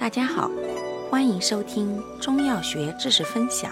[0.00, 0.50] 大家好，
[1.10, 3.70] 欢迎收听中药学知识分享。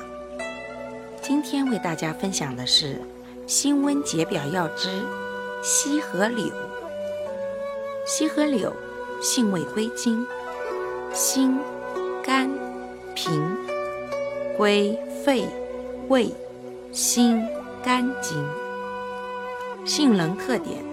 [1.23, 3.01] 今天为大家分享的是
[3.47, 4.91] 辛温解表药之
[5.63, 6.53] 西河柳。
[8.07, 8.71] 西河柳
[9.23, 10.27] 性味归经：
[11.15, 11.59] 辛、
[12.23, 12.51] 甘、
[13.15, 13.57] 平，
[14.55, 15.47] 归肺、
[16.09, 16.31] 胃、
[16.93, 17.43] 心、
[17.83, 18.47] 肝经。
[19.87, 20.85] 性能特点：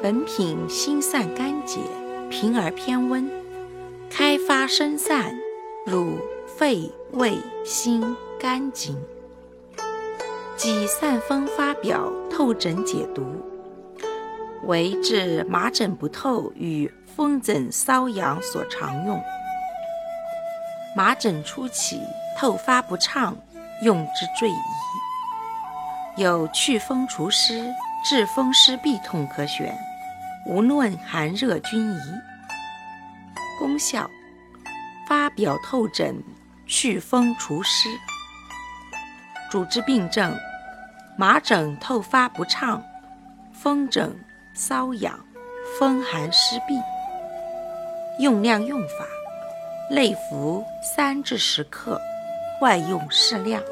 [0.00, 1.80] 本品辛散甘解，
[2.30, 3.28] 平而偏温。
[4.10, 5.34] 开发生散，
[5.86, 8.96] 入肺、胃、心、肝经，
[10.56, 13.24] 即散风发表、透疹解毒，
[14.64, 19.22] 为治麻疹不透与风疹瘙痒所常用。
[20.96, 22.00] 麻疹初起、
[22.36, 23.36] 透发不畅，
[23.82, 24.54] 用之最宜。
[26.16, 27.72] 有祛风除湿、
[28.04, 29.78] 治风湿痹痛可选，
[30.46, 32.00] 无论寒热均宜。
[33.58, 34.08] 功效：
[35.08, 36.22] 发表透疹，
[36.66, 37.88] 祛风除湿。
[39.50, 40.32] 主治病症：
[41.18, 42.82] 麻疹透发不畅、
[43.52, 44.16] 风疹
[44.56, 45.18] 瘙痒、
[45.78, 46.80] 风寒湿痹。
[48.20, 49.06] 用量用法：
[49.90, 52.00] 内服三至十克，
[52.60, 53.62] 外用适量。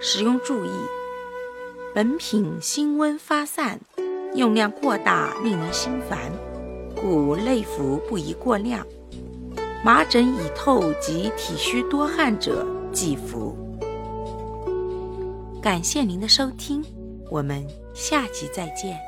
[0.00, 0.70] 使用注意：
[1.94, 3.80] 本品辛温发散，
[4.34, 6.18] 用量过大令人心烦。
[7.00, 8.86] 故内服不宜过量，
[9.84, 13.56] 麻疹已透及体虚多汗者忌服。
[15.62, 16.84] 感谢您的收听，
[17.30, 19.07] 我们下集再见。